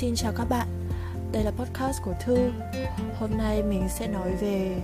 [0.00, 0.68] Xin chào các bạn,
[1.32, 2.50] đây là podcast của Thư.
[3.18, 4.82] Hôm nay mình sẽ nói về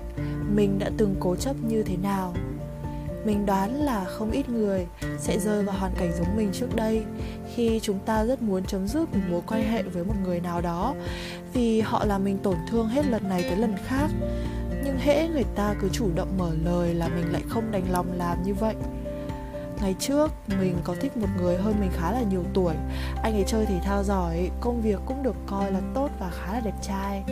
[0.54, 2.34] mình đã từng cố chấp như thế nào.
[3.24, 4.86] Mình đoán là không ít người
[5.18, 7.02] sẽ rơi vào hoàn cảnh giống mình trước đây
[7.54, 10.60] Khi chúng ta rất muốn chấm dứt một mối quan hệ với một người nào
[10.60, 10.94] đó
[11.52, 14.10] Vì họ làm mình tổn thương hết lần này tới lần khác.
[14.84, 18.06] Nhưng hễ người ta cứ chủ động mở lời là mình lại không đành lòng
[18.18, 18.74] làm như vậy.
[19.84, 22.74] Ngày trước mình có thích một người hơn mình khá là nhiều tuổi.
[23.22, 26.52] Anh ấy chơi thể thao giỏi, công việc cũng được coi là tốt và khá
[26.52, 27.24] là đẹp trai.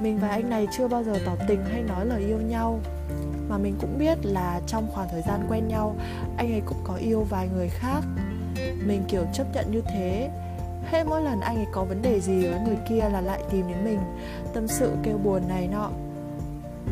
[0.00, 2.80] Mình và anh này chưa bao giờ tỏ tình hay nói lời yêu nhau.
[3.48, 5.96] Mà mình cũng biết là trong khoảng thời gian quen nhau
[6.36, 8.00] Anh ấy cũng có yêu vài người khác.
[8.86, 10.30] Mình kiểu chấp nhận như thế.
[10.84, 13.68] Hết mỗi lần anh ấy có vấn đề gì với người kia là lại tìm
[13.68, 13.98] đến mình.
[14.54, 15.90] Tâm sự kêu buồn này nọ.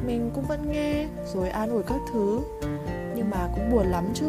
[0.06, 2.40] Mình cũng vẫn nghe rồi an ủi các thứ.
[3.16, 4.26] Nhưng mà cũng buồn lắm chứ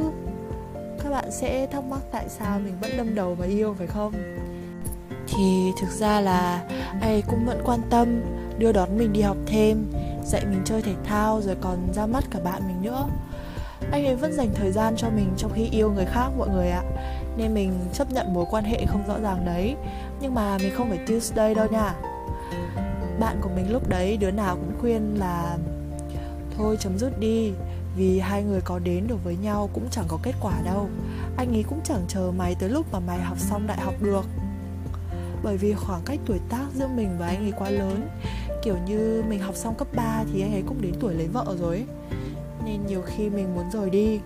[1.08, 4.14] các bạn sẽ thắc mắc tại sao mình vẫn đâm đầu vào yêu, phải không?
[5.28, 6.64] Thì thực ra là
[7.02, 8.22] anh ấy cũng vẫn quan tâm
[8.58, 9.86] đưa đón mình đi học thêm,
[10.26, 13.08] dạy mình chơi thể thao, rồi còn ra mắt cả bạn mình nữa.
[13.92, 16.70] Anh ấy vẫn dành thời gian cho mình trong khi yêu người khác, mọi người
[16.70, 16.84] ạ.
[17.38, 19.76] Nên mình chấp nhận mối quan hệ không rõ ràng đấy,
[20.22, 21.94] nhưng mà mình không phải Tuesday đâu nha.
[23.20, 25.58] Bạn của mình lúc đấy đứa nào cũng khuyên là,
[26.58, 27.52] thôi chấm dứt đi
[27.98, 30.90] vì hai người có đến được với nhau cũng chẳng có kết quả đâu.
[31.38, 34.26] Anh ấy cũng chẳng chờ mày tới lúc mà mày học xong đại học được.
[35.44, 38.10] Bởi vì khoảng cách tuổi tác giữa mình và anh ấy quá lớn.
[38.64, 41.56] Kiểu như mình học xong cấp 3 thì anh ấy cũng đến tuổi lấy vợ
[41.60, 41.86] rồi
[42.66, 44.20] Nên nhiều khi mình muốn rời đi.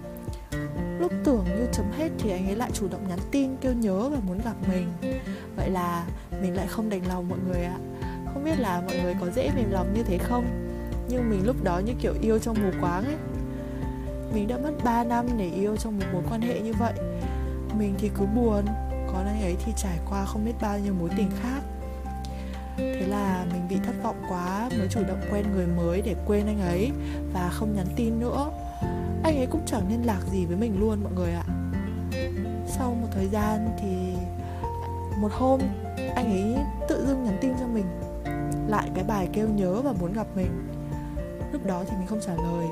[1.00, 4.10] Lúc tưởng như chấm hết thì anh ấy lại chủ động nhắn tin kêu nhớ
[4.10, 4.88] và muốn gặp mình.
[5.56, 6.06] Vậy là
[6.42, 7.78] mình lại không đành lòng mọi người ạ.
[8.34, 10.46] Không biết là mọi người có dễ mềm lòng như thế không?
[11.10, 13.16] Nhưng mình lúc đó như kiểu yêu trong mù quáng ấy
[14.34, 16.94] mình đã mất 3 năm để yêu trong một mối quan hệ như vậy.
[17.78, 18.66] Mình thì cứ buồn,
[19.08, 21.62] còn anh ấy thì trải qua không biết bao nhiêu mối tình khác.
[22.78, 26.48] Thế là mình bị thất vọng quá, mới chủ động quen người mới để quên
[26.48, 26.92] anh ấy
[27.34, 28.52] và không nhắn tin nữa.
[29.24, 31.44] Anh ấy cũng chẳng liên lạc gì với mình luôn mọi người ạ.
[32.68, 34.14] Sau một thời gian thì
[35.18, 35.60] một hôm,
[36.16, 36.56] anh ấy
[36.90, 37.86] tự dưng nhắn tin cho mình,
[38.68, 40.68] lại cái bài kêu nhớ và muốn gặp mình.
[41.52, 42.68] Lúc đó thì mình không trả lời.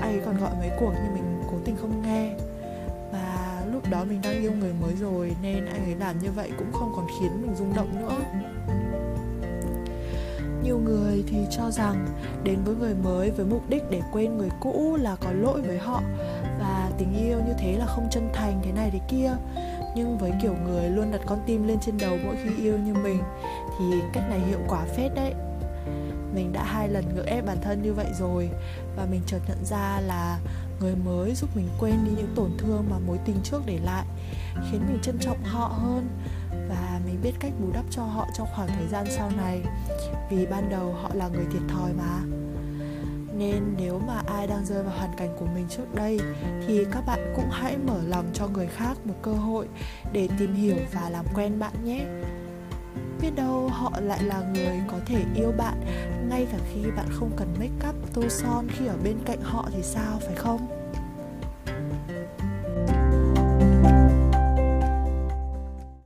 [0.00, 2.34] Anh ấy còn gọi mấy cuộc nhưng mình cố tình không nghe.
[3.12, 6.50] Và lúc đó mình đang yêu người mới rồi nên anh ấy làm như vậy
[6.58, 8.16] cũng không còn khiến mình rung động nữa.
[10.62, 12.06] Nhiều người thì cho rằng
[12.42, 15.78] đến với người mới với mục đích để quên người cũ là có lỗi với
[15.78, 16.02] họ.
[16.60, 19.32] Và tình yêu như thế là không chân thành thế này thế kia.
[19.96, 22.94] Nhưng với kiểu người luôn đặt con tim lên trên đầu mỗi khi yêu như
[22.94, 23.22] mình
[23.78, 25.34] thì cách này hiệu quả phết đấy
[26.34, 28.50] mình đã hai lần ngỡ ép bản thân như vậy rồi.
[28.96, 30.38] Và mình chợt nhận ra là
[30.80, 34.04] người mới giúp mình quên đi những tổn thương mà mối tình trước để lại,
[34.70, 36.08] khiến mình trân trọng họ hơn.
[36.68, 39.62] Và mình biết cách bù đắp cho họ trong khoảng thời gian sau này,
[40.30, 42.20] vì ban đầu họ là người thiệt thòi mà.
[43.36, 46.20] Nên nếu mà ai đang rơi vào hoàn cảnh của mình trước đây,
[46.66, 49.68] thì các bạn cũng hãy mở lòng cho người khác một cơ hội
[50.12, 52.04] để tìm hiểu và làm quen bạn nhé
[53.24, 55.74] biết đâu họ lại là người có thể yêu bạn,
[56.30, 59.68] ngay cả khi bạn không cần make up, tô son khi ở bên cạnh họ
[59.72, 60.66] thì sao, phải không?